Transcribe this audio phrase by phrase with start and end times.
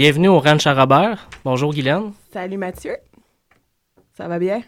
[0.00, 1.28] Bienvenue au Ranch à Robert.
[1.44, 2.14] Bonjour Guylaine.
[2.32, 2.96] Salut Mathieu.
[4.14, 4.62] Ça va bien?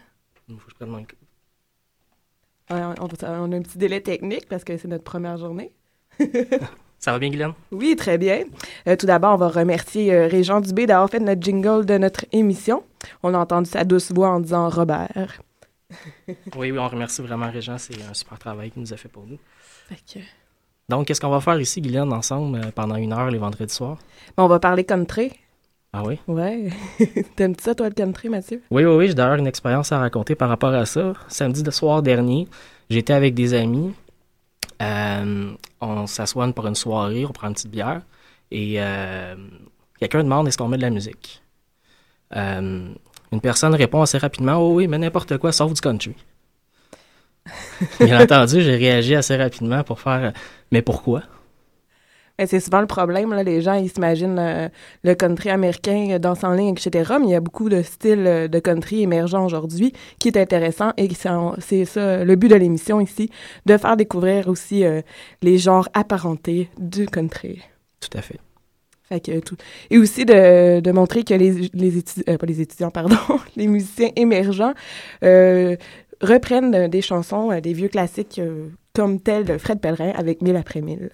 [0.47, 1.05] Faut que je prenne mon-
[2.69, 5.71] on- on a un petit délai technique parce que c'est notre première journée.
[6.99, 7.53] Ça va bien Guylaine?
[7.71, 8.43] Oui, très bien.
[8.87, 12.25] Euh, tout d'abord, on va remercier euh, Régent Dubé d'avoir fait notre jingle de notre
[12.31, 12.83] émission.
[13.23, 15.41] On a entendu sa douce voix en disant Robert.
[16.27, 16.35] Oui,
[16.71, 17.79] oui, on remercie vraiment Régent.
[17.79, 19.39] C'est un super travail qu'il nous a fait pour nous.
[19.89, 20.23] Fait que-
[20.89, 23.97] Donc, qu'est-ce qu'on va faire ici, Guylaine, ensemble, euh, pendant une heure les vendredis soirs?
[24.35, 25.31] Bon, on va parler country.
[25.93, 26.19] Ah oui?
[26.27, 26.69] Ouais.
[27.35, 28.61] T'aimes ça, toi, le country, Mathieu?
[28.71, 29.07] Oui, oui, oui.
[29.07, 31.13] J'ai d'ailleurs une expérience à raconter par rapport à ça.
[31.27, 32.47] Samedi de soir dernier,
[32.89, 33.93] j'étais avec des amis.
[34.81, 35.51] Euh,
[35.81, 38.01] on s'assoit pour une soirée, on prend une petite bière.
[38.51, 39.35] Et euh,
[39.99, 41.41] quelqu'un demande est-ce qu'on met de la musique?
[42.35, 42.89] Euh,
[43.31, 46.15] une personne répond assez rapidement Oh oui, mais n'importe quoi sauf du country.
[47.99, 50.33] Bien entendu, j'ai réagi assez rapidement pour faire
[50.71, 51.23] Mais pourquoi?
[52.45, 53.31] C'est souvent le problème.
[53.31, 53.43] Là.
[53.43, 54.67] Les gens, ils s'imaginent euh,
[55.03, 57.13] le country américain, euh, danse en ligne, etc.
[57.19, 60.91] Mais il y a beaucoup de styles euh, de country émergents aujourd'hui qui est intéressant.
[60.97, 61.07] Et
[61.59, 63.29] c'est ça le but de l'émission ici,
[63.65, 65.01] de faire découvrir aussi euh,
[65.41, 67.61] les genres apparentés du country.
[68.01, 68.39] Tout à fait.
[69.09, 69.57] Fait que tout.
[69.89, 73.17] Et aussi de, de montrer que les, les étudiants, pas les étudiants, pardon,
[73.57, 74.73] les musiciens émergents
[75.23, 75.75] euh,
[76.23, 80.41] reprennent euh, des chansons, euh, des vieux classiques euh, comme tel de Fred Pellerin avec
[80.41, 81.11] Mille après mille.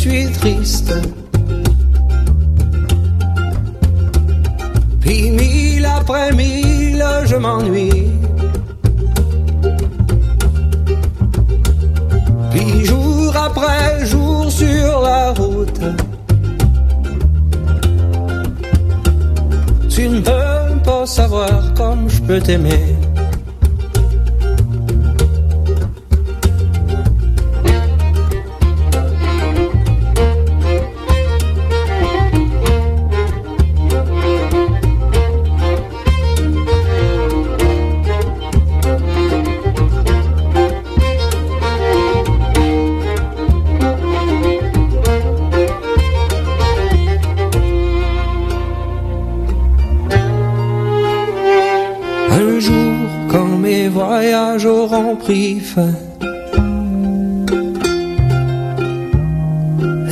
[0.00, 0.94] Suis triste.
[5.02, 8.08] Puis mille après mille, je m'ennuie.
[12.50, 15.82] Puis jour après jour sur la route.
[19.90, 22.96] Tu ne peux pas savoir comme je peux t'aimer.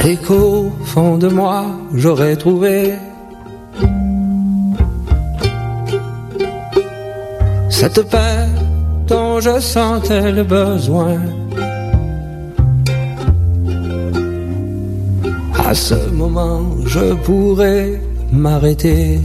[0.05, 1.65] Et qu'au fond de moi,
[1.95, 2.95] j'aurais trouvé
[7.69, 8.47] cette paix
[9.07, 11.17] dont je sentais le besoin.
[15.67, 18.01] À ce moment, je pourrais
[18.33, 19.21] m'arrêter.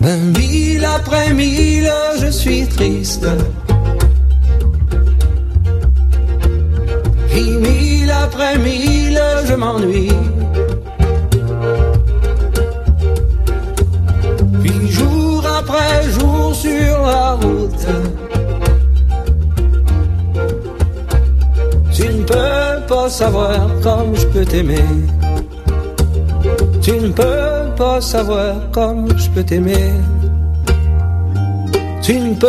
[0.00, 0.32] Ben,
[0.96, 3.26] après mille, je suis triste.
[7.30, 10.12] Puis mille après mille, je m'ennuie.
[14.62, 17.86] Puis jour après jour sur la route.
[21.92, 24.90] Tu ne peux pas savoir comme je peux t'aimer.
[26.82, 29.92] Tu ne peux pas savoir comme je peux t'aimer.
[32.06, 32.46] Tu ne peux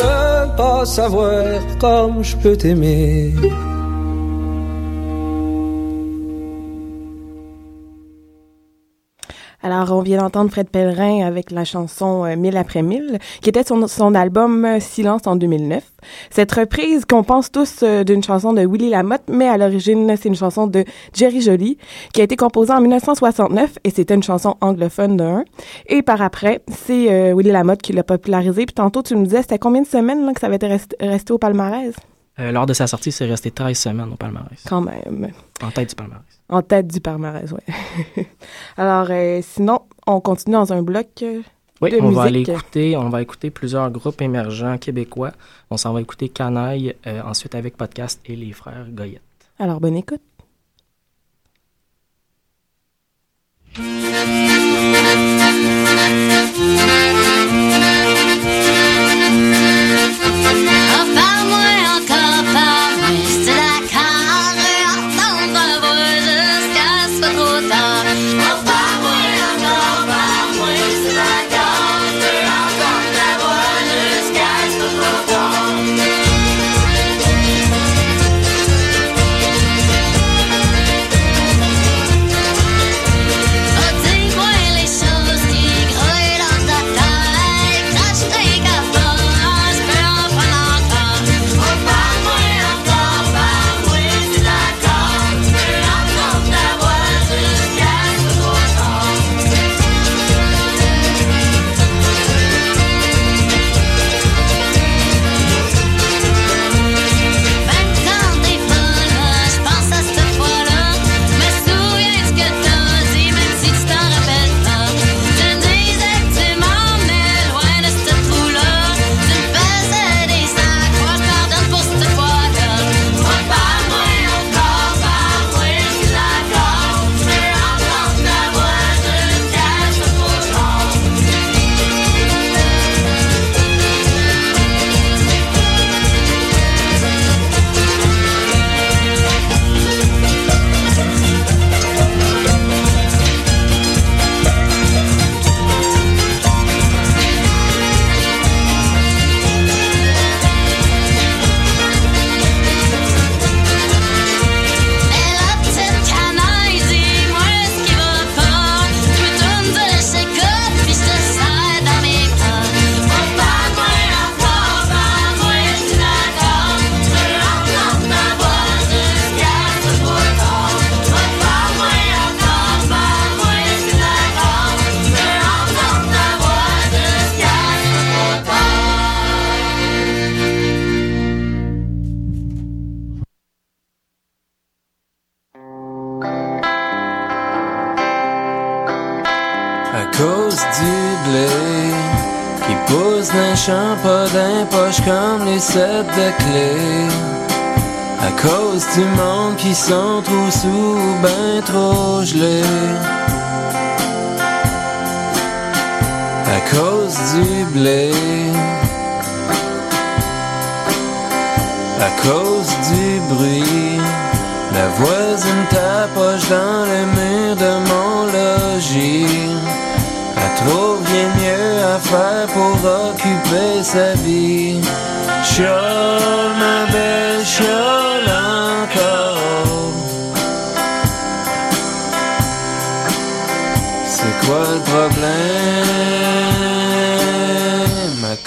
[0.56, 1.44] pas savoir
[1.80, 3.34] comme je peux t'aimer.
[9.70, 13.64] Alors, on vient d'entendre Fred Pellerin avec la chanson euh, Mille après mille, qui était
[13.66, 15.84] son, album euh, Silence en 2009.
[16.30, 20.30] Cette reprise qu'on pense tous euh, d'une chanson de Willy Lamotte, mais à l'origine, c'est
[20.30, 21.78] une chanson de Jerry Joly,
[22.14, 25.44] qui a été composée en 1969, et c'était une chanson anglophone d'un.
[25.88, 28.66] Et par après, c'est Willy Lamotte qui l'a popularisé.
[28.68, 31.34] Puis tantôt, tu me disais, c'était combien de semaines que ça avait été rest- resté
[31.34, 31.94] au palmarès?
[32.40, 34.64] Euh, lors de sa sortie, c'est resté 13 semaines au palmarès.
[34.68, 35.32] Quand même.
[35.62, 36.24] En tête du palmarès.
[36.50, 38.28] En tête du palmarès, ouais.
[38.78, 41.08] Alors, euh, sinon, on continue dans un bloc.
[41.24, 41.42] euh,
[41.82, 45.32] Oui, de on va aller écouter, on va écouter plusieurs groupes émergents québécois.
[45.72, 46.96] On s'en va écouter Canaille,
[47.26, 49.22] ensuite avec Podcast et les frères Goyette.
[49.60, 50.22] Alors, bonne écoute.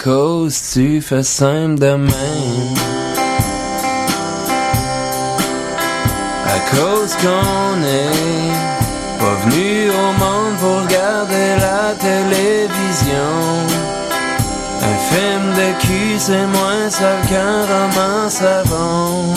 [0.03, 2.75] Cause tu fais simple de même.
[6.47, 8.81] À cause qu'on est
[9.19, 13.37] pas venu au monde pour regarder la télévision.
[14.83, 19.35] Un film de cul, c'est moins sale qu'un roman savon.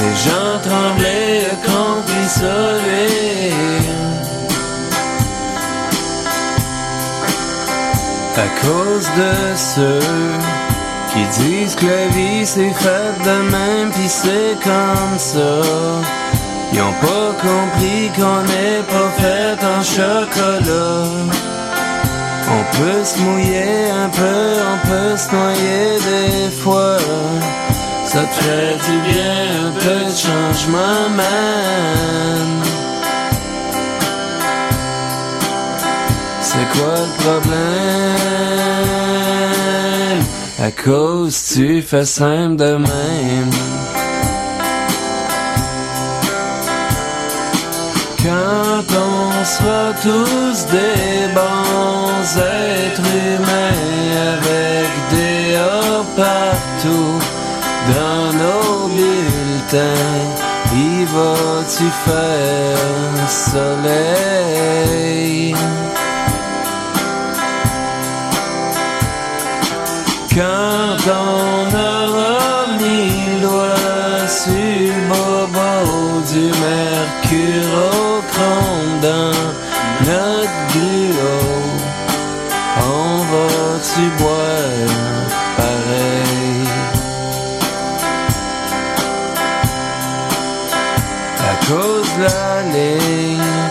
[0.00, 3.93] Les gens tremblaient contre l'isolé.
[8.36, 10.00] À cause de ceux
[11.12, 15.60] qui disent que la vie c'est fait de même pis c'est comme ça.
[16.72, 21.04] Ils ont pas compris qu'on n'est pas fait en chocolat.
[22.50, 26.96] On peut se mouiller un peu, on peut se noyer des fois.
[28.04, 32.53] Ça te fait du bien, un peu de changement, man.
[36.56, 37.74] C'est quoi le problème?
[40.62, 43.50] À cause tu fais simple de même.
[48.22, 53.90] Quand on sera tous des bons êtres humains
[54.34, 57.18] avec des A partout
[57.96, 60.12] dans nos bulletins,
[60.72, 64.44] il va-tu faire soleil?
[70.34, 73.76] Quand on aura mis loi
[74.26, 79.38] sur le bobo du mercurochrome dans
[80.04, 81.38] notre duo,
[82.80, 84.90] on va-tu boire
[85.56, 86.66] pareil?
[91.38, 93.62] À cause de la ligne,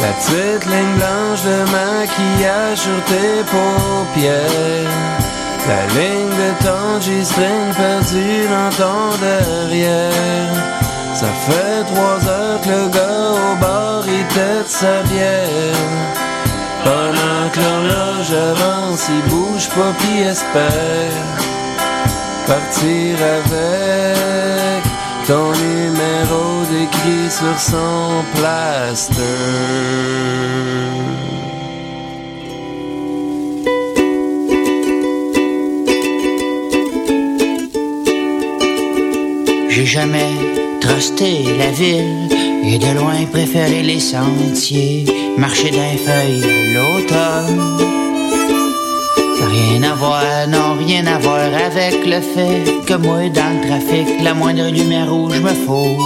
[0.00, 5.41] la petite ligne blanche de maquillage sur tes paupières.
[5.68, 10.54] La ligne de ton G-string perdue dans ton derrière.
[11.14, 15.88] Ça fait trois heures que le gars au bar il tête sa bière.
[16.84, 21.52] Pendant que l'horloge avance, il bouge pas pis espère
[22.46, 24.82] partir avec
[25.26, 29.22] ton numéro décrit sur son plaster.
[39.74, 40.34] J'ai jamais
[40.82, 42.28] trusté la ville
[42.62, 45.06] et de loin préféré les sentiers,
[45.38, 46.42] marcher d'un feuille
[46.74, 47.78] l'automne.
[49.38, 53.66] Ça rien à voir, non, rien à voir avec le fait que moi, dans le
[53.66, 55.96] trafic, la moindre lumière rouge me faut.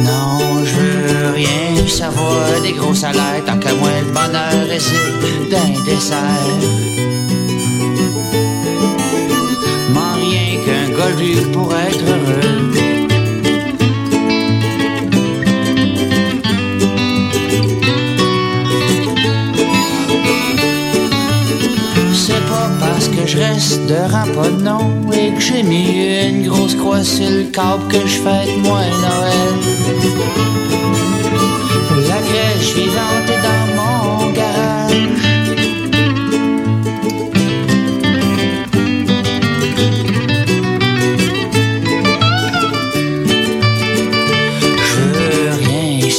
[0.00, 5.82] Non, je veux rien savoir des gros salaires tant que moi le bonheur réside d'un
[5.90, 6.89] dessert.
[11.52, 12.72] Pour être heureux.
[22.12, 23.94] C'est pas parce que je reste de
[24.34, 28.18] pas de nom et que j'ai mis une grosse croix sur le câble que je
[28.18, 29.54] fête moi Noël.
[32.08, 33.59] La crèche vivante est dans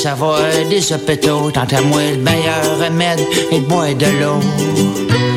[0.01, 0.39] rien savoir
[0.70, 3.20] des hôpitaux, tant à moi le meilleur remède
[3.51, 5.31] est de de l'eau.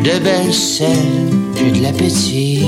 [0.00, 0.86] J'ai de belles selles,
[1.56, 2.62] j'ai de l'appétit.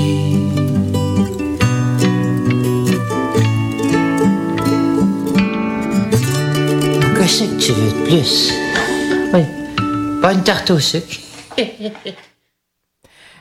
[7.15, 8.51] Qu'est-ce que tu veux de plus?
[9.33, 9.43] Oui,
[10.21, 11.19] pas une tarte au sucre?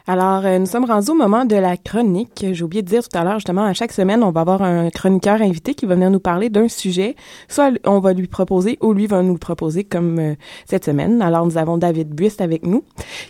[0.06, 2.44] Alors, euh, nous sommes rendus au moment de la chronique.
[2.52, 4.90] J'ai oublié de dire tout à l'heure, justement, à chaque semaine, on va avoir un
[4.90, 7.16] chroniqueur invité qui va venir nous parler d'un sujet.
[7.48, 10.34] Soit on va lui proposer ou lui va nous le proposer comme euh,
[10.66, 11.20] cette semaine.
[11.22, 12.84] Alors, nous avons David Buist avec nous,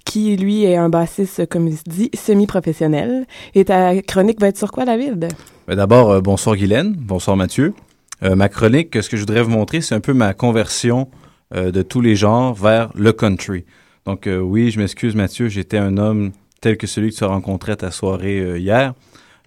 [0.05, 3.27] qui, lui, est un bassiste, comme il se dit, semi-professionnel.
[3.55, 5.29] Et ta chronique va être sur quoi, David?
[5.67, 7.75] Ben, D'abord, euh, bonsoir Guylaine, bonsoir Mathieu.
[8.23, 11.09] Ma chronique, ce que je voudrais vous montrer, c'est un peu ma conversion
[11.55, 13.65] de tous les genres vers le country.
[14.05, 17.73] Donc oui, je m'excuse Mathieu, j'étais un homme tel que celui que tu as rencontré
[17.73, 18.95] à ta soirée euh, hier.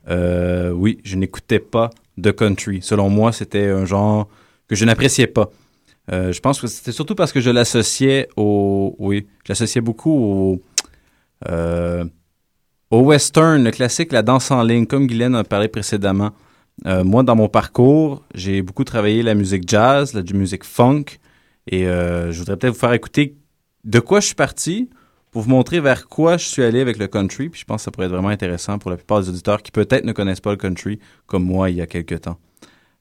[0.10, 2.82] Euh, oui, je n'écoutais pas de country.
[2.82, 4.28] Selon moi, c'était un genre
[4.68, 5.50] que je n'appréciais pas.
[6.12, 8.96] Euh, je pense que c'était surtout parce que je l'associais au...
[9.00, 10.62] Oui, je l'associais beaucoup au...
[12.92, 16.32] au western, le classique, la danse en ligne, comme Guylaine a parlé précédemment.
[16.86, 21.06] Moi, dans mon parcours, j'ai beaucoup travaillé la musique jazz, la musique funk,
[21.68, 23.38] et je voudrais peut-être vous faire écouter
[23.84, 24.90] de quoi je suis parti
[25.34, 27.50] pour vous montrer vers quoi je suis allé avec le country.
[27.50, 29.72] Puis je pense que ça pourrait être vraiment intéressant pour la plupart des auditeurs qui
[29.72, 32.38] peut-être ne connaissent pas le country comme moi il y a quelques temps.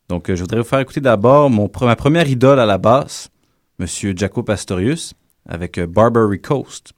[0.09, 3.29] Donc, euh, je voudrais vous faire écouter d'abord mon, ma première idole à la basse,
[3.79, 5.15] Monsieur Jaco Pastorius,
[5.47, 6.93] avec euh, Barbary Coast.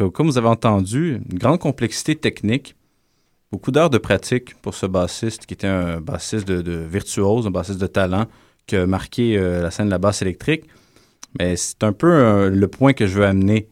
[0.00, 2.74] Donc, euh, comme vous avez entendu, une grande complexité technique,
[3.52, 7.50] beaucoup d'heures de pratique pour ce bassiste qui était un bassiste de, de virtuose, un
[7.50, 8.26] bassiste de talent
[8.66, 10.64] qui a marqué euh, la scène de la basse électrique.
[11.38, 13.68] Mais c'est un peu euh, le point que je veux amener.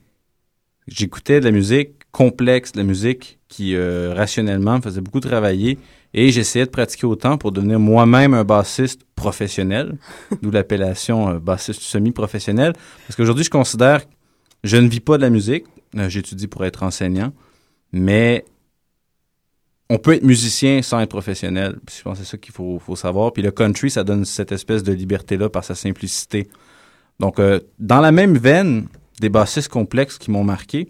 [0.86, 5.78] J'écoutais de la musique complexe, de la musique qui euh, rationnellement me faisait beaucoup travailler
[6.14, 9.96] et j'essayais de pratiquer autant pour devenir moi-même un bassiste professionnel,
[10.42, 12.74] d'où l'appellation bassiste semi-professionnel.
[13.06, 14.12] Parce qu'aujourd'hui, je considère que
[14.64, 17.32] je ne vis pas de la musique, j'étudie pour être enseignant,
[17.92, 18.44] mais
[19.90, 21.78] on peut être musicien sans être professionnel.
[21.86, 23.32] Puis je pense que c'est ça qu'il faut, faut savoir.
[23.32, 26.48] Puis le country, ça donne cette espèce de liberté-là par sa simplicité.
[27.20, 28.86] Donc, euh, dans la même veine
[29.20, 30.88] des bassistes complexes qui m'ont marqué,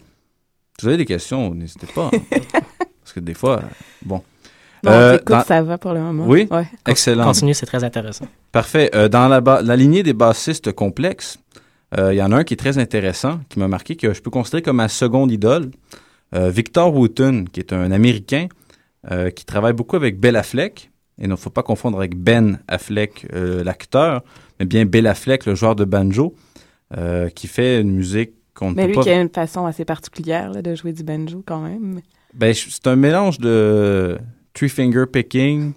[0.78, 2.11] si vous avez des questions, n'hésitez pas.
[2.12, 2.18] hein.
[3.00, 3.66] Parce que des fois, euh,
[4.04, 4.22] bon.
[4.82, 6.26] Bon, Euh, écoute, dans- ça va pour le moment.
[6.26, 6.46] Oui?
[6.50, 6.66] Ouais.
[6.87, 7.24] Excellent.
[7.24, 8.26] Continue, c'est très intéressant.
[8.52, 8.90] Parfait.
[8.94, 11.61] Euh, dans la, ba- la lignée des bassistes complexes, euh,
[11.96, 14.31] il y en a un qui est très intéressant, qui m'a marqué, que je peux
[14.31, 15.70] considérer comme ma seconde idole.
[16.35, 18.48] Euh, Victor Wooten, qui est un Américain
[19.11, 20.90] euh, qui travaille beaucoup avec Bella Affleck.
[21.18, 24.22] Et il ne faut pas confondre avec Ben Affleck, euh, l'acteur,
[24.61, 26.35] mais bien Bella Affleck, le joueur de banjo,
[26.96, 29.03] euh, qui fait une musique qu'on ne Mais peut lui pas...
[29.03, 32.01] qui a une façon assez particulière là, de jouer du banjo quand même.
[32.35, 34.18] Ben, c'est un mélange de
[34.53, 35.72] three finger picking,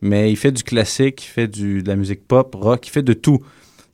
[0.00, 3.02] mais il fait du classique, il fait du, de la musique pop, rock, il fait
[3.02, 3.38] de tout.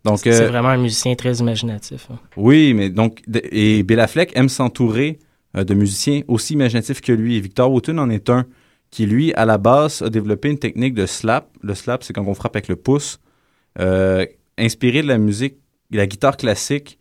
[0.04, 2.06] Donc, C'est euh, vraiment un musicien très imaginatif.
[2.10, 2.18] hein.
[2.36, 5.18] oui, mais donc, et Bill Affleck aime s'entourer
[5.56, 7.36] euh, de musiciens aussi imaginatifs que lui.
[7.36, 8.46] Et Victor Wooten en est un
[8.90, 11.48] qui, lui, à la base, a développé une technique de slap.
[11.62, 13.18] Le slap, c'est quand on frappe avec le pouce,
[13.78, 14.24] euh,
[14.56, 15.56] inspiré de la musique,
[15.90, 16.98] de la guitare classique,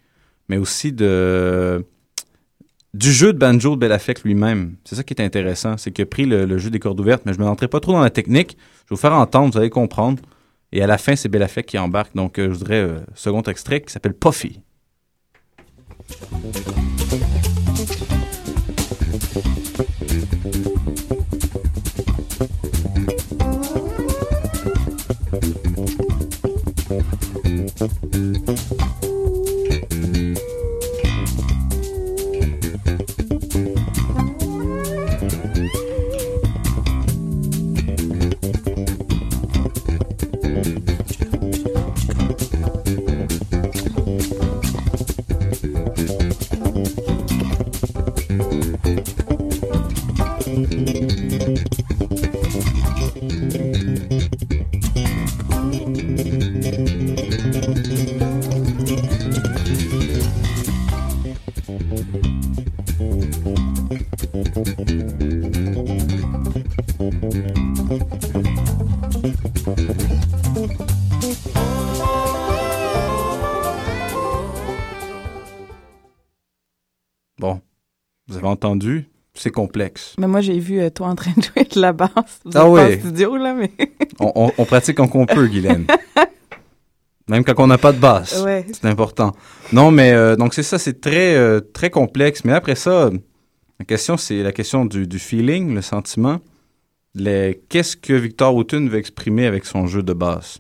[0.49, 1.85] mais aussi de
[2.93, 4.75] du jeu de banjo de Bell Affleck lui-même.
[4.83, 7.23] C'est ça qui est intéressant, c'est qu'il a pris le, le jeu des cordes ouvertes,
[7.25, 8.57] mais je ne m'entrerai pas trop dans la technique.
[8.85, 10.21] Je vais vous faire entendre, vous allez comprendre.
[10.71, 12.15] Et à la fin, c'est Bell Affleck qui embarque.
[12.15, 14.61] Donc, euh, je voudrais euh, second extrait qui s'appelle Puffy.
[77.39, 77.61] Bon,
[78.27, 80.15] vous avez entendu, c'est complexe.
[80.17, 82.39] Mais moi, j'ai vu euh, toi en train de jouer de la basse.
[82.45, 82.99] Vous Ah oui.
[82.99, 83.71] studio, là, mais...
[84.19, 85.85] On, on- on pratique quand on peut, Guylaine.
[87.29, 88.41] Même quand on n'a pas de basse.
[88.43, 88.65] ouais.
[88.71, 89.33] C'est important.
[89.73, 92.43] Non, mais euh, donc c'est ça, c'est très, euh, très complexe.
[92.45, 93.09] Mais après ça,
[93.79, 96.39] la question, c'est la question du, du feeling, le sentiment.
[97.13, 100.59] Les- Qu'est-ce que Victor Wooten veut exprimer avec son jeu de basse?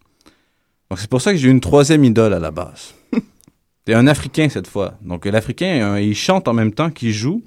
[0.91, 2.93] Donc c'est pour ça que j'ai eu une troisième idole à la basse.
[3.87, 4.95] C'est un Africain cette fois.
[5.01, 7.41] Donc l'Africain, euh, il chante en même temps qu'il joue.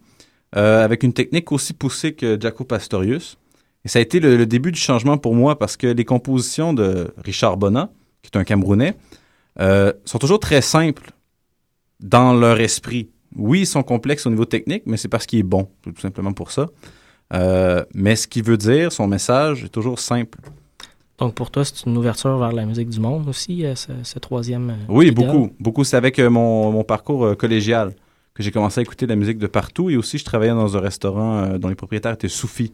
[0.56, 3.36] euh, avec une technique aussi poussée que Jaco Pastorius.
[3.84, 7.12] Et ça a été le, début du changement pour moi parce que les compositions de
[7.18, 7.90] Richard Bonnat,
[8.22, 8.94] qui est un Camerounais,
[9.60, 11.12] euh, sont toujours très simples
[12.00, 13.10] dans leur esprit.
[13.36, 16.32] Oui, ils sont complexes au niveau technique, mais c'est parce qu'il est bon, tout simplement
[16.32, 16.68] pour ça.
[17.94, 20.38] Mais ce qu'il veut dire, son message est toujours simple.
[21.20, 24.18] Donc pour toi, c'est une ouverture vers la musique du monde aussi, euh, ce, ce
[24.18, 24.70] troisième.
[24.70, 25.26] euh, Oui, idole?
[25.26, 25.50] beaucoup.
[25.60, 25.84] Beaucoup.
[25.84, 27.94] C'est avec euh, mon, mon parcours collégial
[28.34, 29.90] que j'ai commencé à écouter de la musique de partout.
[29.90, 32.72] Et aussi, je travaillais dans un restaurant dont les propriétaires étaient soufis.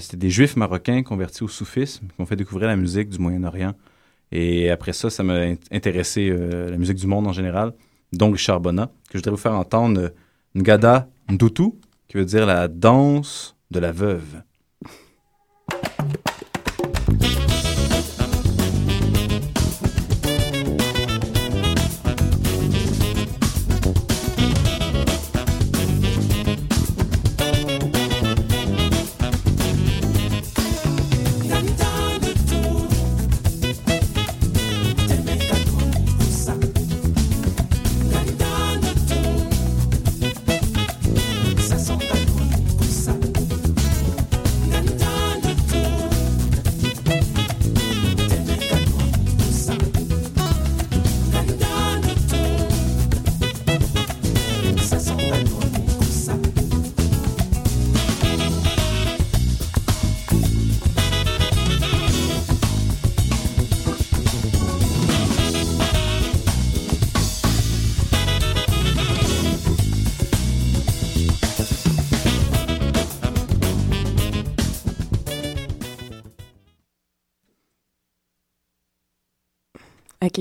[0.00, 3.74] C'était des juifs marocains convertis au soufisme qui m'ont fait découvrir la musique du Moyen-Orient.
[4.32, 7.72] Et après ça, ça m'a int- intéressé la musique du monde en général,
[8.12, 10.10] dont Richard Bonnat, que je voudrais vous faire entendre
[10.56, 11.70] Ngada Ndutu,
[12.08, 14.42] qui veut dire la danse de la veuve.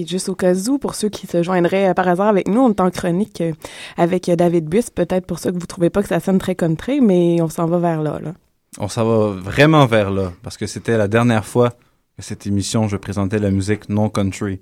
[0.06, 2.70] Juste au cas où, pour ceux qui se joindraient euh, par hasard avec nous, on
[2.70, 3.54] est en chronique euh,
[3.96, 4.90] avec euh, David Buss.
[4.90, 7.66] Peut-être pour ça que vous trouvez pas que ça sonne très country, mais on s'en
[7.66, 8.20] va vers là.
[8.22, 8.34] là.
[8.80, 11.72] On s'en va vraiment vers là, parce que c'était la dernière fois
[12.16, 14.60] que cette émission, je présentais la musique non country.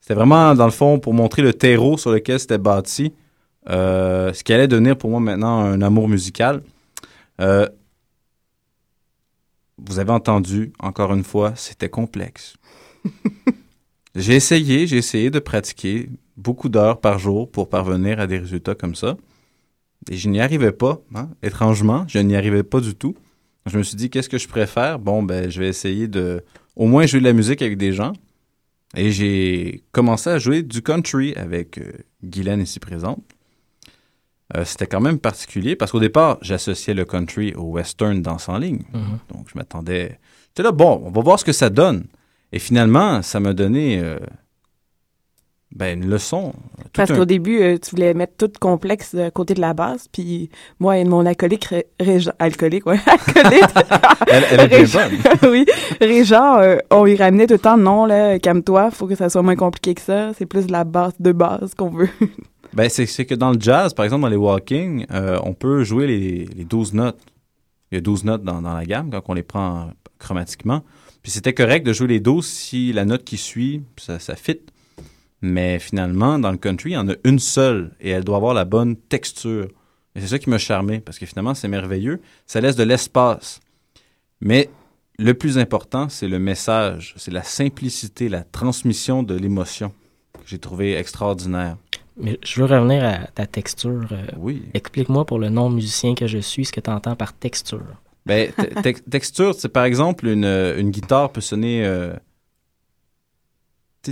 [0.00, 3.12] C'était vraiment, dans le fond, pour montrer le terreau sur lequel c'était bâti,
[3.66, 6.62] ce qui allait devenir pour moi maintenant un amour musical.
[9.78, 12.56] Vous avez entendu, encore une fois, c'était complexe.
[14.14, 18.74] j'ai essayé, j'ai essayé de pratiquer beaucoup d'heures par jour pour parvenir à des résultats
[18.74, 19.16] comme ça.
[20.10, 23.14] Et je n'y arrivais pas, hein, étrangement, je n'y arrivais pas du tout.
[23.66, 24.98] Je me suis dit, qu'est-ce que je préfère?
[24.98, 26.44] Bon, ben, je vais essayer de
[26.76, 28.12] au moins jouer de la musique avec des gens.
[28.96, 33.24] Et j'ai commencé à jouer du country avec euh, Guylaine ici présente.
[34.56, 38.58] Euh, C'était quand même particulier parce qu'au départ, j'associais le country au western danse en
[38.58, 38.82] ligne.
[38.92, 39.18] Mhm.
[39.32, 40.18] Donc, je m'attendais.
[40.48, 42.06] J'étais là, bon, on va voir ce que ça donne.
[42.54, 44.16] Et finalement, ça m'a donné euh,
[45.74, 46.52] ben, une leçon.
[46.92, 50.06] Parce un- qu'au début, euh, tu voulais mettre tout complexe à côté de la base,
[50.12, 53.64] puis moi et mon alcoolique, Ré- Régent, alcoolique, ouais, alcoolique,
[54.28, 55.10] elle, elle est bien Régent-
[55.42, 55.50] bonne.
[55.50, 55.66] oui,
[56.00, 59.56] euh, on y ramenait tout le temps, non, là, calme-toi, faut que ça soit moins
[59.56, 62.08] compliqué que ça, c'est plus de la base de base qu'on veut.
[62.72, 65.84] Ben, c'est c'est que dans le jazz, par exemple, dans les walking, euh, on peut
[65.84, 67.20] jouer les, les 12 notes.
[67.92, 70.82] Il y a 12 notes dans, dans la gamme quand on les prend chromatiquement.
[71.24, 74.60] Puis c'était correct de jouer les 12 si la note qui suit, ça, ça fit.
[75.40, 78.54] Mais finalement, dans le country, il y en a une seule et elle doit avoir
[78.54, 79.68] la bonne texture.
[80.14, 82.20] Et c'est ça qui m'a charmé parce que finalement, c'est merveilleux.
[82.46, 83.60] Ça laisse de l'espace.
[84.42, 84.68] Mais
[85.18, 89.92] le plus important, c'est le message, c'est la simplicité, la transmission de l'émotion
[90.34, 91.78] que j'ai trouvé extraordinaire.
[92.18, 94.06] Mais je veux revenir à ta texture.
[94.12, 94.62] euh, Oui.
[94.74, 97.82] Explique-moi pour le non-musicien que je suis ce que tu entends par texture.
[98.26, 102.14] Ben, te- te- texture, c'est par exemple une, euh, une guitare peut sonner euh,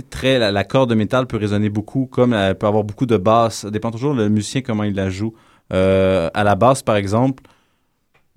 [0.09, 3.17] très la, la corde de métal peut résonner beaucoup, comme elle peut avoir beaucoup de
[3.17, 3.59] basses.
[3.59, 5.33] Ça dépend toujours le musicien comment il la joue.
[5.71, 7.43] Euh, à la basse, par exemple,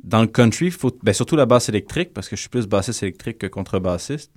[0.03, 3.03] dans le country, faut ben, surtout la basse électrique parce que je suis plus bassiste
[3.03, 4.33] électrique que contrebassiste.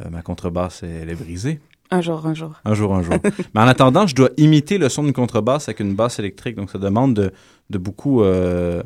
[0.00, 1.60] Euh, ma contrebasse, elle est brisée.
[1.90, 2.52] Un jour, un jour.
[2.64, 3.14] Un jour, un jour.
[3.54, 6.56] Mais en attendant, je dois imiter le son d'une contrebasse avec une basse électrique.
[6.56, 7.32] Donc, ça demande de,
[7.70, 8.82] de beaucoup euh,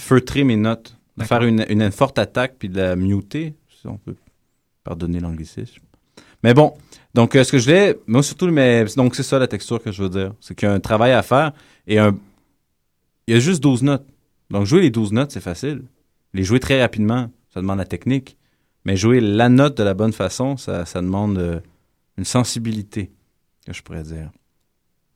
[0.00, 0.96] feutrer mes notes.
[1.16, 4.16] De faire une, une forte attaque puis de la muter, si on peut
[4.82, 5.82] pardonner l'anglicisme.
[6.42, 6.72] Mais bon,
[7.12, 9.92] donc euh, ce que je voulais, moi surtout, mais donc c'est ça la texture que
[9.92, 10.32] je veux dire.
[10.40, 11.52] C'est qu'il y a un travail à faire
[11.86, 12.16] et un,
[13.26, 14.06] il y a juste 12 notes.
[14.48, 15.82] Donc jouer les 12 notes, c'est facile.
[16.32, 18.38] Les jouer très rapidement, ça demande la technique.
[18.86, 21.60] Mais jouer la note de la bonne façon, ça, ça demande euh,
[22.16, 23.10] une sensibilité,
[23.66, 24.30] que je pourrais dire.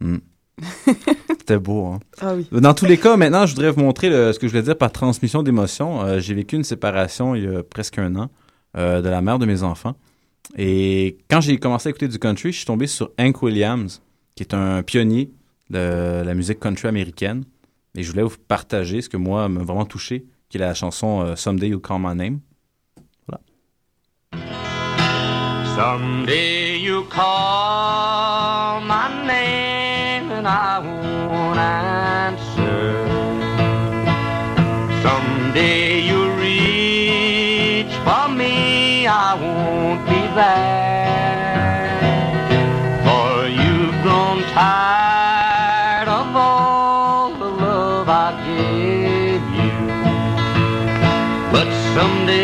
[0.01, 0.19] Hmm.
[1.29, 2.01] C'était beau, hein?
[2.21, 2.47] Ah oui.
[2.53, 4.79] Dans tous les cas, maintenant, je voudrais vous montrer le- ce que je voulais dire
[4.79, 6.03] par transmission d'émotions.
[6.03, 8.31] Euh, J'ai vécu une séparation il y a presque un an
[8.77, 9.95] euh, de la mère de mes enfants.
[10.57, 14.01] Et quand j'ai commencé à écouter du country, je suis tombé sur Hank Williams,
[14.37, 15.31] qui est un pionnier
[15.71, 17.45] de la musique country américaine.
[17.97, 21.23] Et je voulais vous partager ce que moi m'a vraiment touché, qui est la chanson
[21.23, 22.41] euh, Someday You'll Call My Name.
[25.77, 27.25] Someday you call
[28.39, 28.44] my
[30.45, 32.93] and I won't answer.
[35.03, 41.97] Someday you reach for me, I won't be there.
[43.05, 49.77] For you've grown tired of all the love I gave you.
[51.53, 52.44] But someday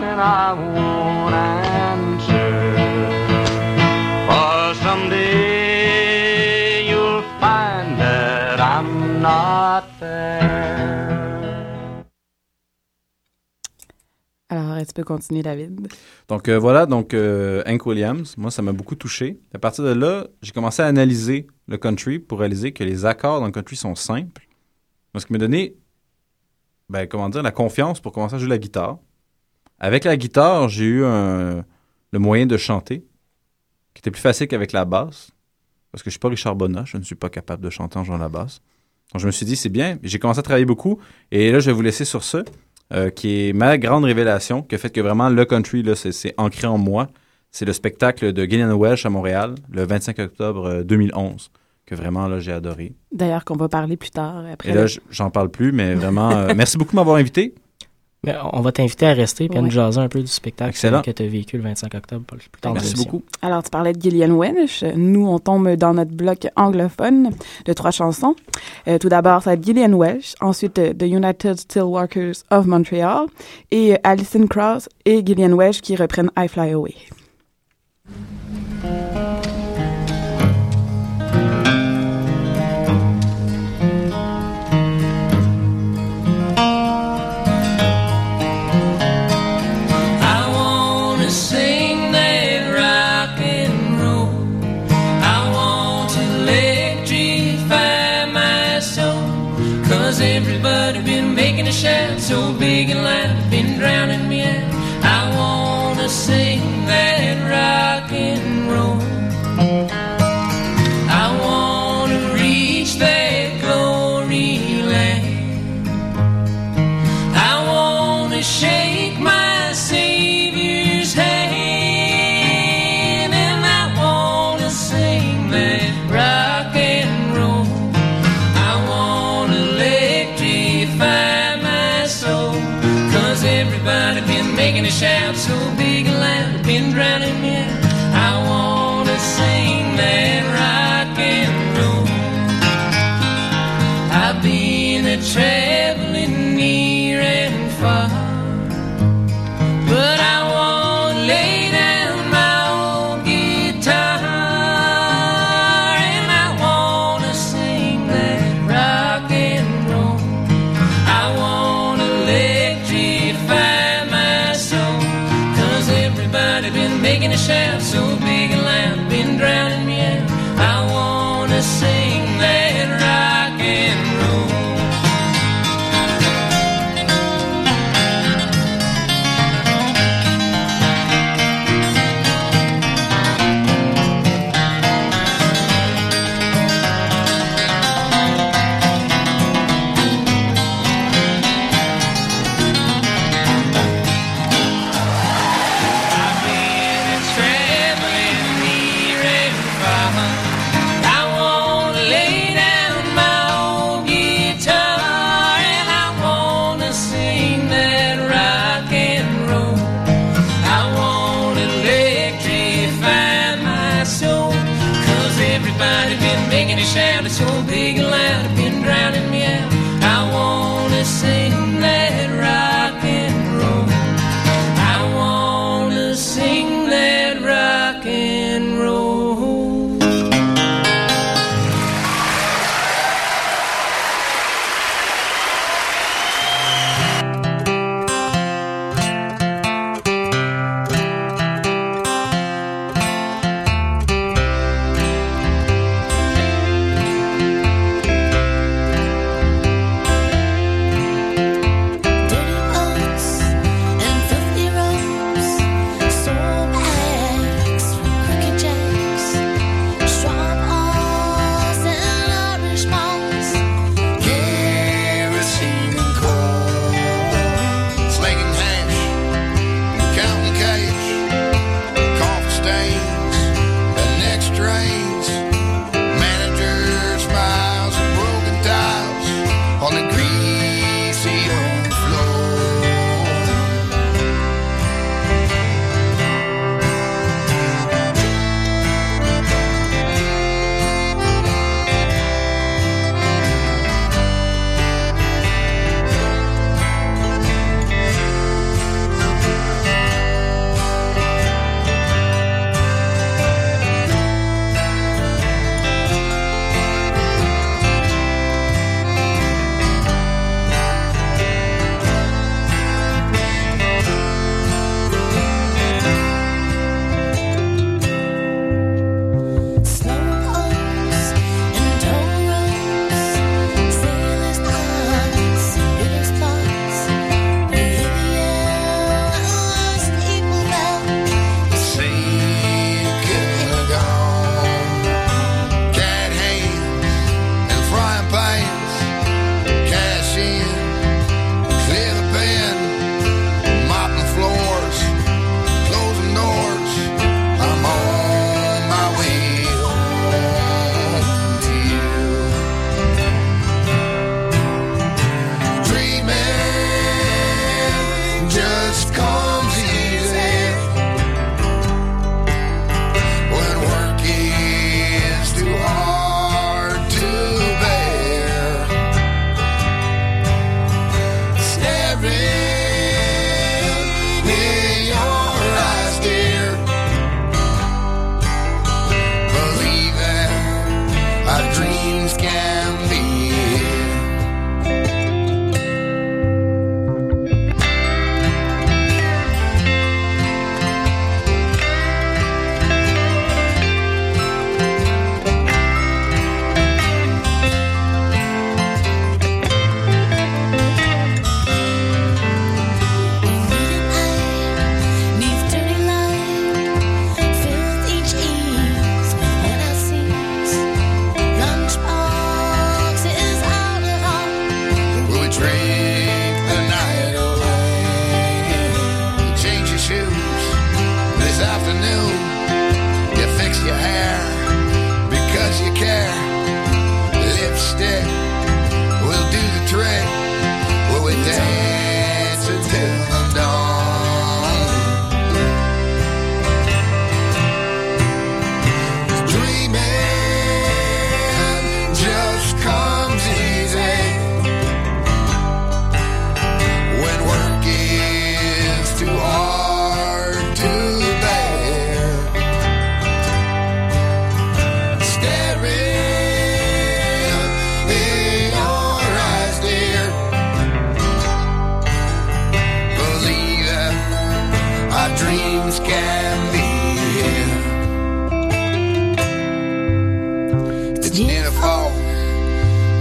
[0.00, 2.50] name and I won't answer.
[4.26, 6.18] For someday
[6.88, 10.40] you'll find that I'm not there.
[14.52, 15.92] Alors, tu peux continuer, David?
[16.26, 19.38] Donc euh, voilà, donc euh, Hank Williams, moi ça m'a beaucoup touché.
[19.54, 23.38] À partir de là, j'ai commencé à analyser le country pour réaliser que les accords
[23.38, 24.48] dans le country sont simples.
[25.16, 25.76] Ce qui m'a donné,
[26.88, 28.98] ben, comment dire, la confiance pour commencer à jouer la guitare.
[29.80, 31.64] Avec la guitare, j'ai eu un-
[32.12, 33.04] le moyen de chanter,
[33.94, 35.30] qui était plus facile qu'avec la basse.
[35.90, 38.04] Parce que je suis pas Richard Bonnat, je ne suis pas capable de chanter en
[38.04, 38.60] jouant la basse.
[39.12, 39.98] Donc je me suis dit, c'est bien.
[40.02, 40.98] J'ai commencé à travailler beaucoup.
[41.32, 42.42] Et là, je vais vous laisser sur ça,
[42.92, 46.34] euh, qui est ma grande révélation, qui a fait que vraiment le country, là, c'est,
[46.36, 47.08] ancré en moi.
[47.50, 51.50] C'est le spectacle de Gillian Welsh à Montréal, le 25 octobre euh, 2011,
[51.86, 52.92] que vraiment, là, j'ai adoré.
[53.10, 54.44] D'ailleurs, qu'on va parler plus tard.
[54.52, 57.54] Après Et là, j'en parle plus, mais vraiment, euh, merci beaucoup de m'avoir invité.
[58.22, 61.00] Mais on va t'inviter à rester et à nous jaser un peu du spectacle Excellent.
[61.00, 63.10] que tu as vécu le 25 octobre plus tard Merci l'émission.
[63.12, 63.24] beaucoup.
[63.40, 64.84] Alors, tu parlais de Gillian Welch.
[64.94, 67.30] Nous, on tombe dans notre bloc anglophone
[67.64, 68.36] de trois chansons.
[68.88, 70.34] Euh, tout d'abord, ça va être Gillian Welch.
[70.42, 73.26] Ensuite, euh, The United Steelworkers of Montreal.
[73.70, 76.94] Et euh, Alison Krauss et Gillian Welch qui reprennent I Fly Away.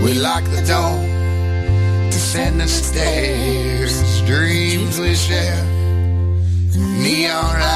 [0.10, 0.98] We lock the door
[2.10, 5.64] to send the stairs, dreams we share,
[6.76, 7.69] neon.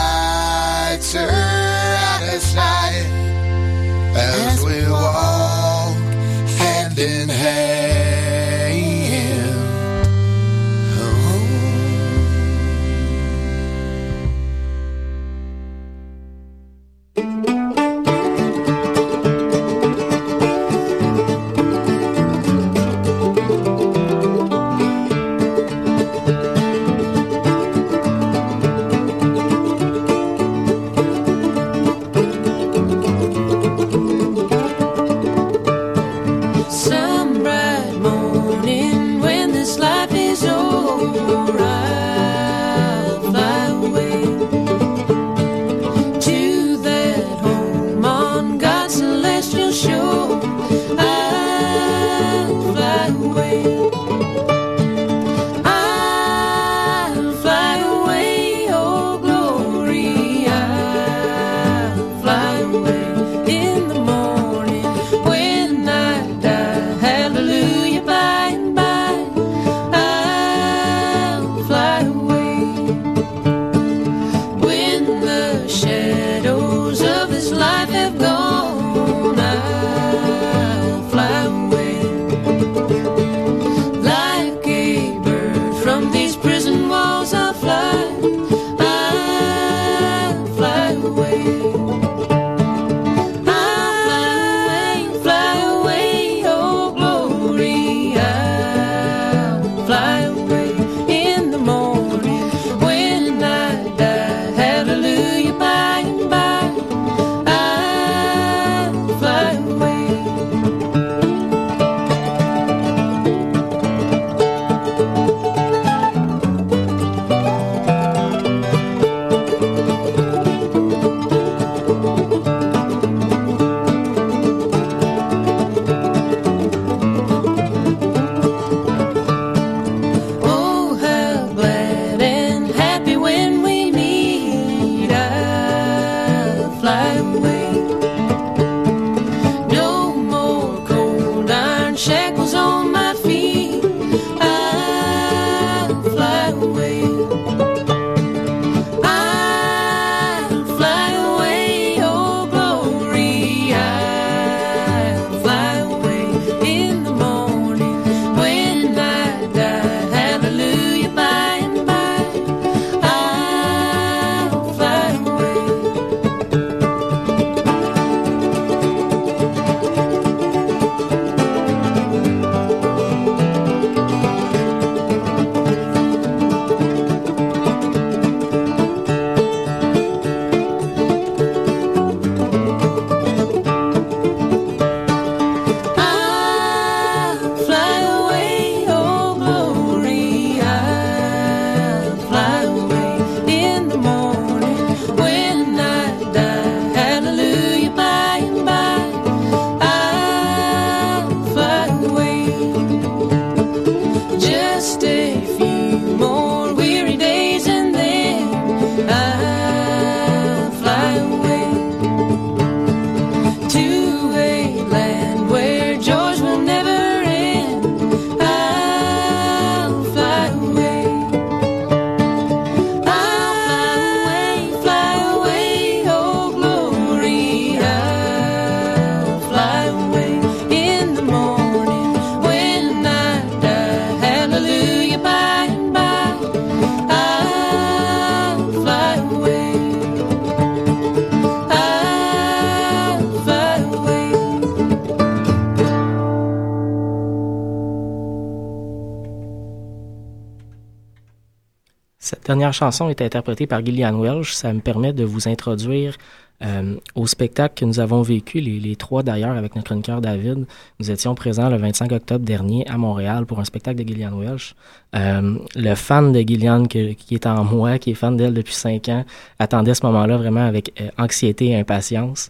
[252.63, 254.53] Dernière chanson est interprétée par Gillian Welsh.
[254.53, 256.15] Ça me permet de vous introduire
[256.63, 260.65] euh, au spectacle que nous avons vécu, les, trois d'ailleurs, avec notre chroniqueur David.
[260.97, 264.75] Nous étions présents le 25 octobre dernier à Montréal pour un spectacle de Gillian Welsh.
[265.13, 269.09] Euh, le fan de Gillian qui est en moi, qui est fan d'elle depuis cinq
[269.09, 269.25] ans,
[269.59, 272.49] attendait ce moment-là vraiment avec euh, anxiété et impatience.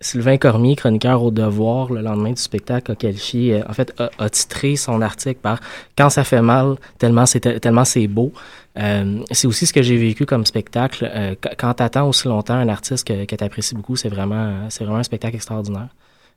[0.00, 4.30] Sylvain Cormier, chroniqueur au Devoir, le lendemain du spectacle, a qualifié, euh, en fait, a,
[4.30, 5.58] titré son article par
[5.96, 8.32] Quand ça fait mal, tellement c'est tellement c'est beau.
[8.78, 11.10] Euh, c'est aussi ce que j'ai vécu comme spectacle.
[11.12, 14.84] Euh, qu- quand t'attends aussi longtemps un artiste que, que t'apprécies beaucoup, c'est vraiment, c'est
[14.84, 15.88] vraiment un spectacle extraordinaire.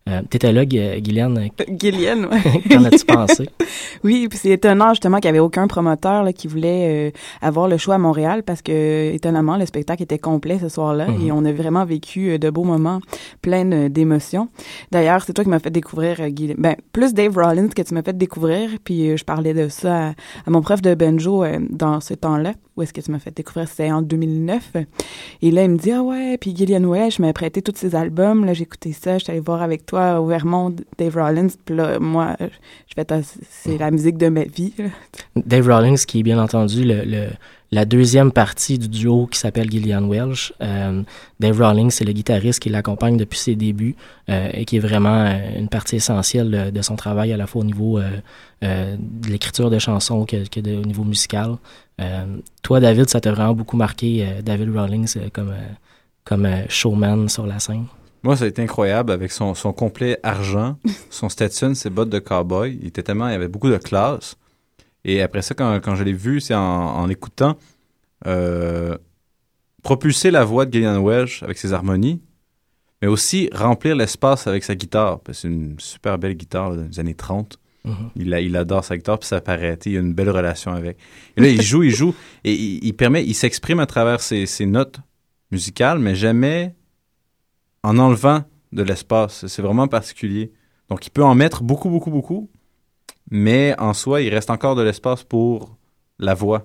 [0.10, 1.50] Euh, T'étais là, Gu- Guylaine.
[1.80, 2.62] Gillian, ouais.
[2.70, 3.50] Qu'en as-tu pensé?
[4.04, 7.68] Oui, puis c'est étonnant justement qu'il n'y avait aucun promoteur là, qui voulait euh, avoir
[7.68, 11.28] le choix à Montréal parce que étonnamment le spectacle était complet ce soir-là Mhm.
[11.28, 13.00] et on a vraiment vécu euh, de beaux moments
[13.44, 14.50] pleins euh, d'émotions.
[14.92, 17.94] D'ailleurs, c'est toi qui m'as fait découvrir euh, Guy, ben plus Dave Rollins que tu
[17.94, 21.44] m'as fait découvrir, puis euh, je parlais de ça à, à mon prof de banjo
[21.44, 22.54] euh, dans ce temps-là.
[22.78, 24.78] Où est-ce que tu m'as fait découvrir C'était en 2009.
[25.42, 28.46] Et là, il me dit ah ouais, puis Gillian Welch m'a prêté tous ses albums.
[28.46, 31.48] Là, écouté ça, j'étais allée voir avec toi au Vermont Dave Rollins.
[31.66, 32.36] Puis là, moi,
[33.50, 34.74] c'est la musique de ma vie.
[35.36, 37.30] Dave Rawlings, qui est bien entendu le,
[37.72, 40.54] la deuxième partie du duo qui s'appelle Gillian Welsh.
[40.62, 41.04] Euh,
[41.40, 43.96] Dave Rawlings, c'est le guitariste qui l'accompagne depuis ses débuts
[44.30, 47.62] euh, et qui est vraiment euh, une partie essentielle de, son travail, à la fois
[47.62, 48.00] au niveau
[48.62, 51.56] de l'écriture de chansons que, au niveau musical.
[52.64, 55.54] Toi, David, ça t'a vraiment beaucoup marqué, David Rawlings, comme,
[56.24, 57.86] comme showman sur la scène.
[58.24, 60.78] Moi, ça a été incroyable avec son, son complet argent,
[61.10, 62.78] son Stetson, ses bottes de cowboy.
[62.82, 64.36] Il était tellement, il avait beaucoup de classe.
[65.04, 67.58] Et après ça, quand, quand je l'ai vu, c'est en, en écoutant
[68.28, 68.96] euh,
[69.84, 72.22] propulser la voix de Gillian Welsh avec ses harmonies,
[73.02, 75.20] mais aussi remplir l'espace avec sa guitare.
[75.22, 77.58] Parce que C'est une super belle guitare là, des années 30.
[77.84, 77.96] Mhm.
[78.16, 79.80] Il, a- il adore sa guitare, puis ça paraît.
[79.88, 80.98] Il a une belle relation avec.
[81.36, 82.14] Et là, il joue, il joue,
[82.44, 85.00] et il, il permet, il s'exprime à travers ses, ses notes
[85.52, 86.76] musicales, mais jamais
[87.84, 89.46] en enlevant de l'espace.
[89.48, 90.52] C'est vraiment particulier.
[90.90, 92.50] Donc, il peut en mettre beaucoup, beaucoup, beaucoup,
[93.30, 95.78] mais en soi, il reste encore de l'espace pour
[96.20, 96.60] la voix.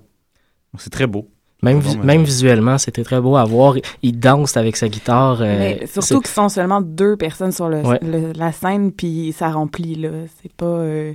[0.73, 1.29] Donc, c'est très beau.
[1.63, 3.75] Même, vi- visuellement, c'était très beau à voir.
[4.03, 5.41] Il danse avec sa guitare.
[5.41, 7.97] euh, Mais c'est- surtout qu'ils sont seulement deux personnes sur le, Ouais.
[8.03, 10.09] le- la scène, puis ça remplit, là.
[10.41, 10.65] C'est pas...
[10.65, 11.13] euh,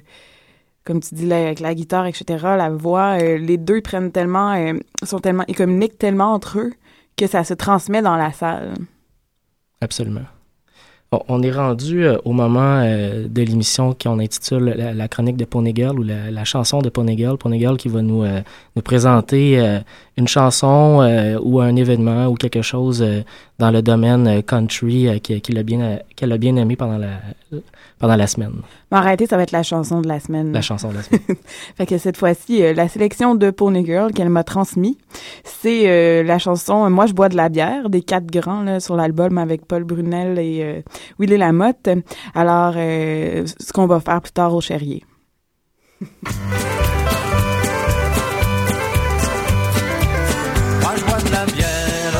[0.85, 2.25] comme tu dis, là, avec la guitare, etc.,
[2.57, 4.53] la voix, euh, les deux prennent tellement...
[4.55, 4.73] euh,
[5.05, 5.45] sont tellement...
[5.47, 6.73] Ils communiquent tellement entre eux
[7.17, 8.75] que ça se transmet dans la salle.
[9.83, 10.27] Absolument.
[11.11, 15.37] Bon, on est rendu euh, au moment euh, de l'émission qu'on intitule la, la chronique
[15.37, 17.37] de Pony Girl ou la, la chanson de Pony Girl.
[17.37, 18.41] Pony Girl qui va nous, euh,
[18.77, 19.61] nous présenter
[20.17, 23.05] une chanson ou un événement ou quelque chose
[23.59, 27.21] dans le domaine country qui- qu'il a bien, qu'elle a bien aimé pendant la,
[27.99, 28.53] pendant la semaine.
[28.91, 30.51] Mais arrêtez, ça va être la chanson de la semaine.
[30.53, 31.21] La chanson de la semaine.
[31.77, 34.97] Fait que cette fois-ci, la sélection de Pony Girl qu'elle m'a transmis,
[35.63, 38.97] c'est euh, la chanson Moi je bois de la bière des quatre grands là, sur
[38.97, 40.83] l'album avec Paul Brunel et euh,
[41.21, 41.89] Willy Lamotte.
[42.35, 45.05] Alors, euh, ce qu'on va faire plus tard au Cherrier.
[46.01, 46.11] Moi
[50.97, 52.17] je bois de la bière,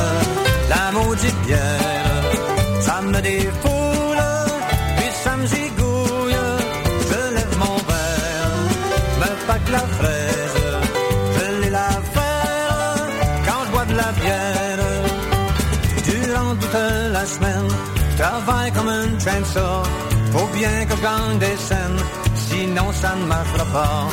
[0.69, 2.31] la maudite bière,
[2.79, 3.72] ça me défoule,
[20.31, 21.99] faut bien que je gagne des scènes,
[22.35, 24.07] sinon ça ne marchera pas.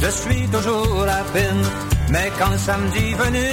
[0.00, 1.64] Je suis toujours à peine,
[2.10, 3.48] mais quand samedi venu,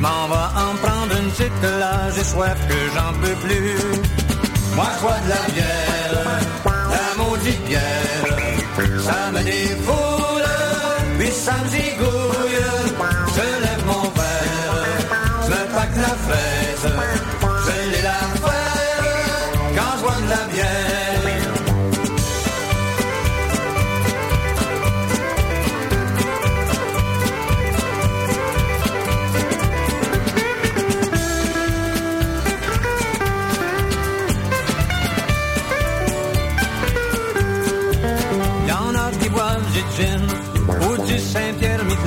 [0.00, 3.78] m'en va en prendre une petite là, j'ai soif que j'en peux plus.
[4.76, 6.14] Moi je bois de la bière,
[6.64, 8.36] la maudite bière,
[9.02, 10.48] ça me défoule,
[11.18, 12.27] puis ça me zigouille.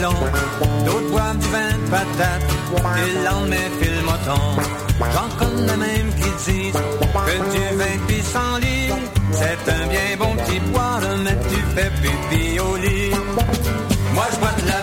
[0.02, 0.86] Miquelon.
[0.86, 2.42] D'autres boivent du vin de patate
[2.98, 4.42] et le lendemain file le moton.
[5.14, 8.92] J'en connais même qui disent que du vin pissenlit,
[9.32, 13.12] c'est un bien bon petit boire, mais tu fais pipi au lit.
[14.14, 14.82] Moi je bois de la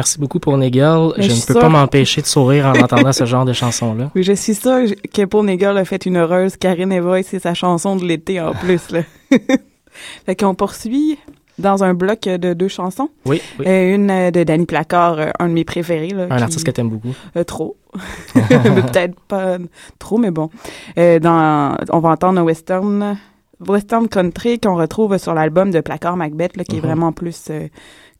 [0.00, 1.10] Merci beaucoup pour Nigel.
[1.18, 3.52] Mais Je je ne peux sûre- pas m'empêcher de sourire en entendant ce genre de
[3.52, 4.10] chanson-là.
[4.14, 6.56] Oui, je suis sûre que Paul Nigel a fait une heureuse.
[6.56, 9.02] Karine Evoy, c'est sa chanson de l'été en plus, là.
[10.24, 11.18] fait qu'on poursuit
[11.58, 13.10] dans un bloc de deux chansons.
[13.26, 13.66] Oui, oui.
[13.68, 16.08] Euh, une euh, de Danny Placard, euh, un de mes préférés.
[16.08, 17.14] Là, Un qui- artiste que t'aimes beaucoup.
[17.36, 17.76] Euh, trop.
[18.48, 19.58] Peut-être pas
[19.98, 20.48] trop, mais bon.
[20.96, 23.18] Euh, dans, on va entendre un western,
[23.68, 26.86] western country qu'on retrouve sur l'album de Placard Macbeth, là, qui est Mhm.
[26.86, 27.50] vraiment plus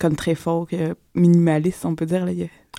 [0.00, 2.24] country folk, euh, minimaliste, on peut dire.
[2.26, 2.32] Là.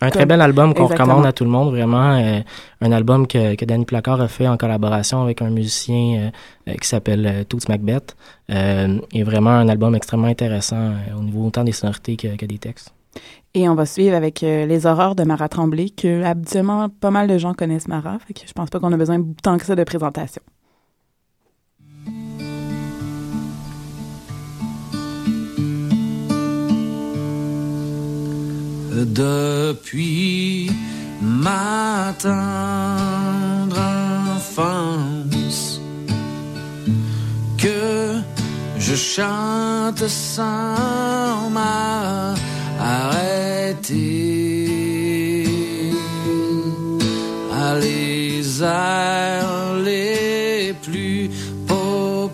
[0.03, 2.13] Un très Comme- bel album qu'on recommande à tout le monde, vraiment.
[2.13, 2.39] euh,
[2.82, 6.03] un album que, que Danny Placard a fait en collaboration avec un musicien
[6.67, 8.15] euh, euh, qui s'appelle euh, Toots Macbeth.
[8.49, 12.93] Et vraiment un album extrêmement intéressant au niveau autant des sonorités que, que des textes.
[13.53, 17.38] Et on va suivre avec Les Horreurs de Marat Tremblay, que habituellement pas mal de
[17.38, 19.84] gens connaissent Marat, fait que je pense pas qu'on a besoin tant que ça de
[19.84, 20.41] présentation.
[28.91, 30.69] Depuis
[31.21, 33.79] ma tendre
[34.35, 35.79] enfance
[37.57, 38.19] que
[38.77, 42.35] je chante sans m'arrêter.
[47.53, 51.29] À les airs les plus
[51.65, 52.31] populaires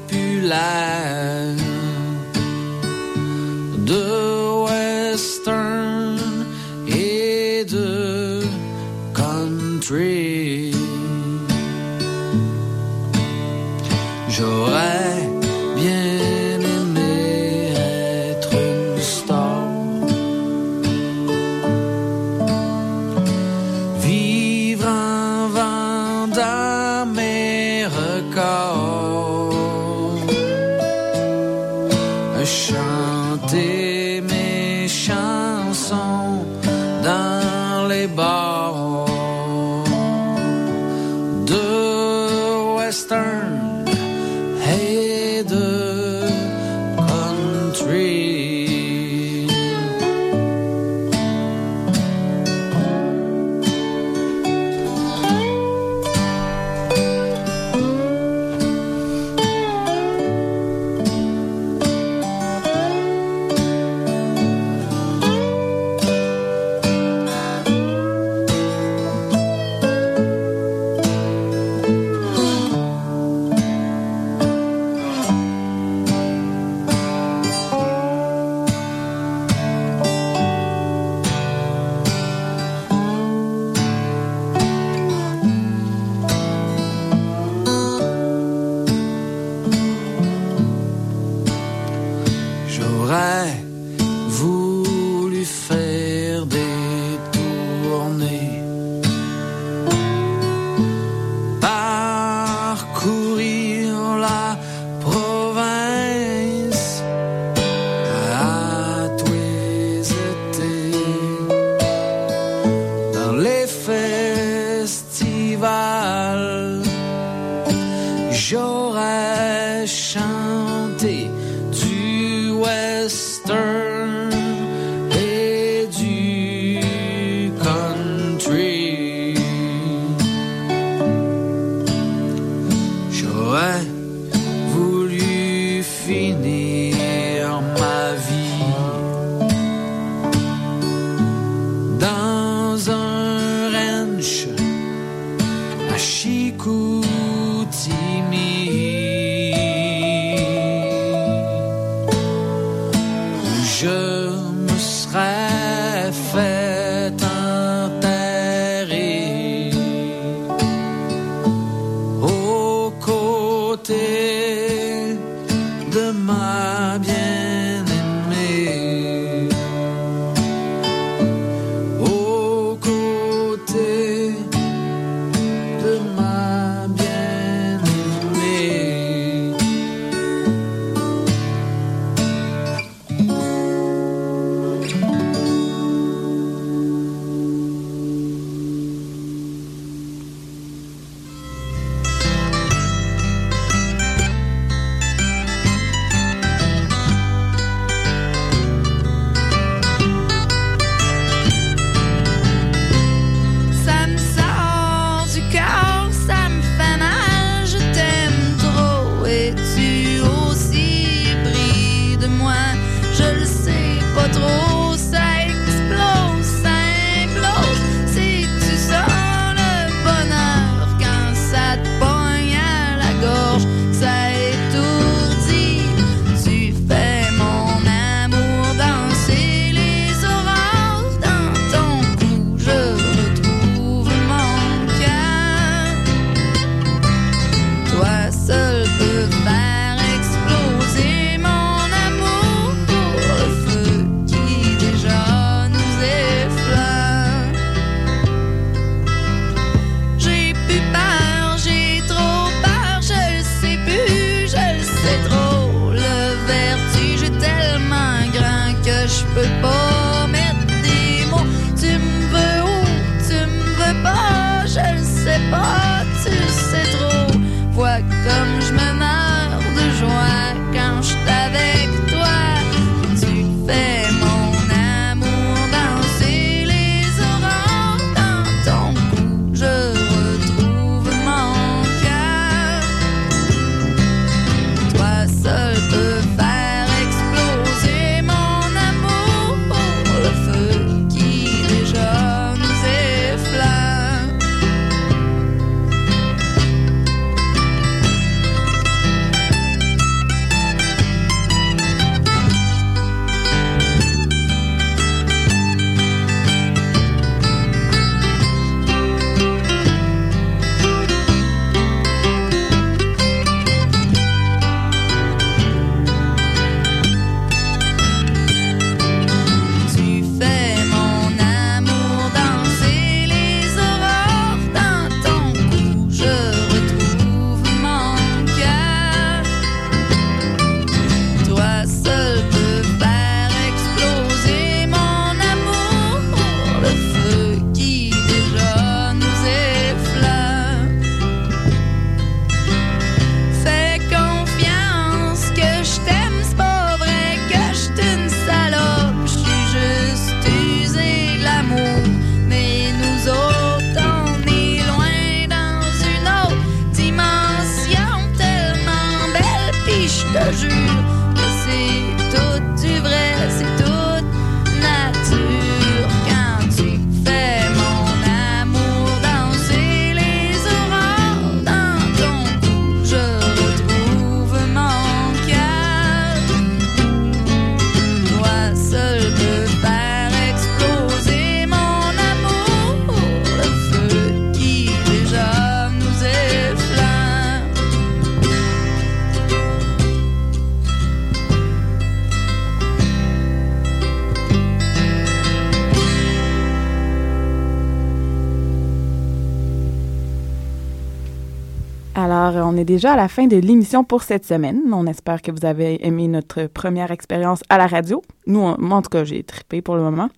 [403.08, 404.82] déjà à la fin de l'émission pour cette semaine.
[404.92, 408.22] On espère que vous avez aimé notre première expérience à la radio.
[408.48, 410.30] Nous, on- moi, en tout cas, j'ai trippé pour le moment.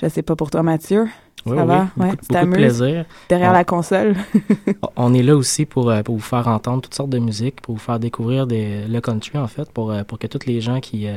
[0.00, 1.06] Je sais pas pour toi, Mathieu.
[1.46, 1.78] Oui, Ça oui, va?
[1.94, 3.04] beaucoup, Ouais, beaucoup de plaisir.
[3.30, 4.14] Derrière On- la console?
[4.96, 7.74] On est là aussi pour, euh, pour vous faire entendre toutes sortes de musiques, pour
[7.76, 10.80] vous faire découvrir des, le country, en fait, pour, euh, pour que tous les gens
[10.80, 11.16] qui, euh,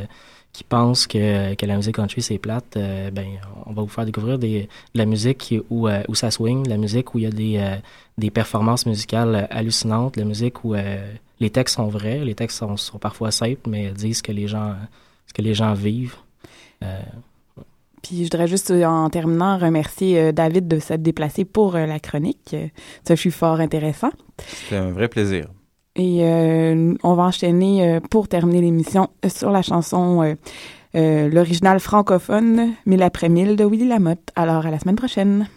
[0.54, 3.26] qui pensent que, que la musique country, c'est plate, euh, ben,
[3.66, 6.70] on va vous faire découvrir des, de la musique où, euh, où ça swing, de
[6.70, 7.76] la musique où il y a des, euh,
[8.20, 12.60] des performances musicales hallucinantes, de la musique où euh, les textes sont vrais, les textes
[12.60, 14.76] sont, sont parfois simples, mais disent ce que les gens,
[15.26, 16.18] ce que les gens vivent.
[16.84, 17.02] Euh,
[18.04, 22.00] Puis je voudrais juste, en terminant, remercier euh, David de s'être déplacé pour euh, la
[22.00, 22.56] chronique.
[23.04, 24.12] Ça, je suis fort intéressant.
[24.38, 25.48] C'était un vrai plaisir.
[25.96, 30.36] Et euh, on va enchaîner euh, pour terminer l'émission euh, sur la chanson,
[30.96, 34.30] euh, l'original francophone, Mille après mille de Willy Lamotte.
[34.36, 35.48] Alors, à la semaine prochaine.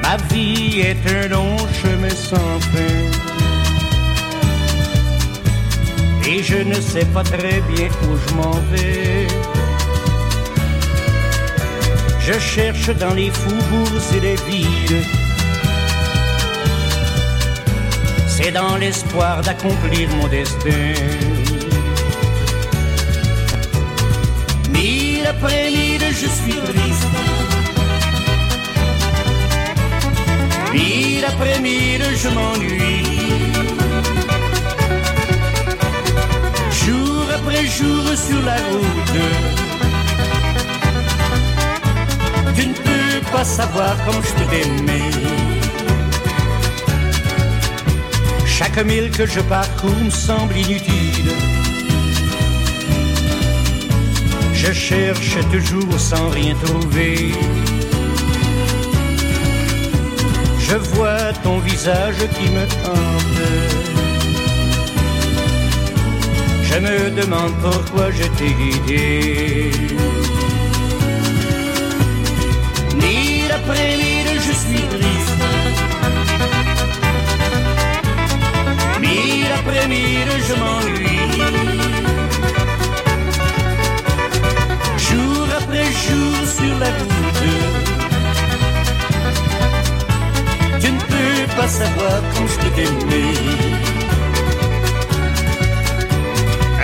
[0.00, 3.10] Ma vie est un long chemin sans fin.
[6.30, 9.51] Et je ne sais pas très bien où je m'en vais.
[12.26, 15.02] Je cherche dans les faubourgs et les villes.
[18.28, 20.94] C'est dans l'espoir d'accomplir mon destin.
[24.70, 27.16] Mille après mille, je suis triste.
[30.72, 33.02] Mille après mille, je m'ennuie.
[36.84, 39.61] Jour après jour sur la route,
[42.54, 45.10] tu ne peux pas savoir comme je peux t'aimer.
[48.46, 51.32] Chaque mille que je parcours me semble inutile.
[54.54, 57.32] Je cherche toujours sans rien trouver.
[60.60, 63.42] Je vois ton visage qui me hante.
[66.62, 69.70] Je me demande pourquoi je t'ai guidé.
[73.62, 75.42] Mille après mille, je suis triste.
[79.00, 81.30] Mille après mille, je m'ennuie.
[84.98, 87.42] Jour après jour sur la route.
[90.80, 93.34] Tu ne peux pas savoir comme je peux t'aimer.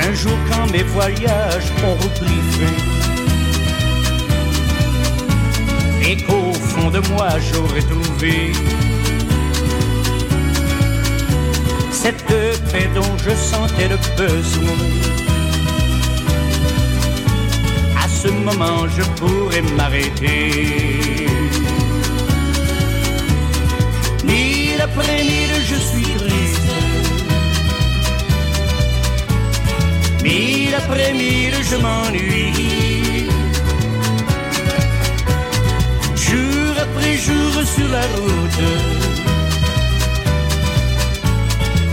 [0.01, 2.98] Un jour quand mes voyages ont repris
[6.09, 8.53] et qu'au fond de moi j'aurais trouvé
[11.93, 12.25] cette
[12.73, 14.79] paix dont je sentais le besoin.
[18.03, 21.27] À ce moment je pourrais m'arrêter.
[24.25, 26.69] Mille après mille je suis triste.
[30.23, 32.98] Mille après mille je m'ennuie.
[37.19, 38.63] Jour après jour sur la route.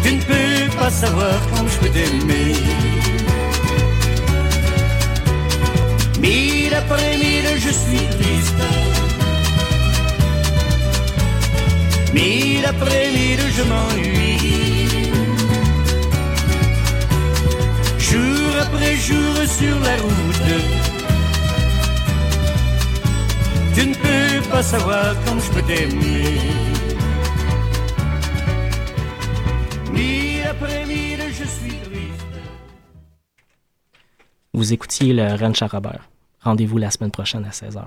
[0.03, 2.53] Tu ne peux pas savoir comme je peux t'aimer.
[6.19, 8.61] Mille après mille je suis triste.
[12.13, 15.09] Mille après mille je m'ennuie.
[17.97, 20.74] Jour après jour sur la route.
[23.76, 26.39] Tu ne peux pas savoir comme je peux t'aimer.
[29.91, 32.26] Mille après mille je suis triste.
[34.53, 36.09] Vous écoutiez le Ranch à Robert.
[36.41, 37.86] Rendez-vous la semaine prochaine à 16h.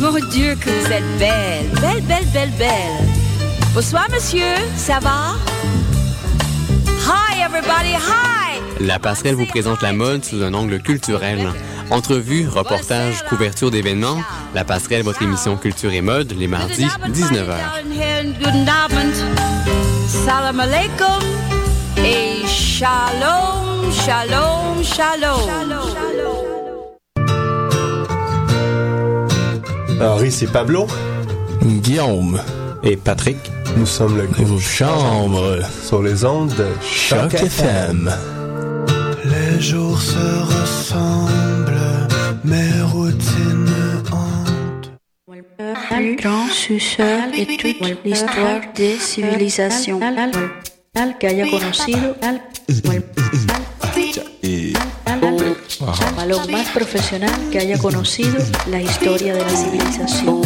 [0.00, 1.68] Mon Dieu, que vous êtes belle.
[1.78, 3.06] Belle, belle, belle, belle.
[3.74, 4.54] Bonsoir, monsieur.
[4.74, 5.34] Ça va?
[7.06, 7.92] Hi, everybody.
[7.94, 8.60] Hi.
[8.80, 11.50] La passerelle vous présente la mode sous un angle culturel.
[11.90, 14.22] Entrevues, reportages, couverture d'événements,
[14.54, 17.56] la passerelle, votre émission culture et mode, les mardis, 19h.
[18.38, 19.14] Guten Abend.
[20.08, 21.20] Salam alaikum.
[21.98, 26.09] Et shalom, shalom, shalom.
[30.00, 30.86] Henri, c'est Pablo.
[31.62, 32.40] Guillaume.
[32.82, 33.36] Et Patrick.
[33.76, 35.58] Nous sommes le groupe Chambre.
[35.84, 38.10] Sur les ondes de Choc FM.
[39.24, 42.08] Les jours se ressemblent,
[42.42, 43.68] mes routines
[44.10, 44.90] hantent.
[45.28, 50.00] Le grand suceur de toute l'histoire des civilisations
[51.18, 52.14] que haya conocido o
[55.86, 58.36] a lo más profesional que haya conocido
[58.68, 60.42] la historia de la civilización.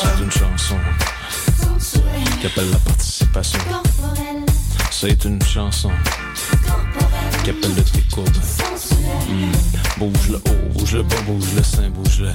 [0.00, 0.78] C'est une chanson
[2.40, 3.60] qui appelle la participation.
[4.90, 5.90] C'est une chanson
[7.44, 8.28] qui appelle le tes courbes.
[9.28, 9.52] Hmm.
[9.98, 12.32] Bouge le haut, bouge le bas, bouge le sein, bouge le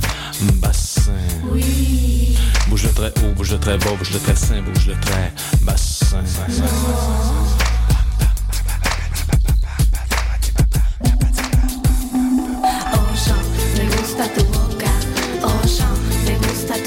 [1.51, 2.37] oui.
[2.67, 5.31] Bouge le très haut, bouge le très bas, bouge le très sain, bouge le très
[5.61, 6.23] bassin.
[12.93, 14.46] Oh,